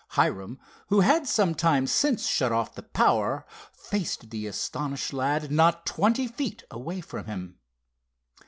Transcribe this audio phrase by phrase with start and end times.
[0.17, 0.57] Hiram
[0.87, 6.25] who had some time since shut off the power, faced the astonished lad not twenty
[6.25, 7.59] feet away from him.